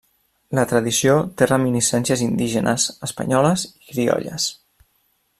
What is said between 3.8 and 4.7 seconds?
i criolles.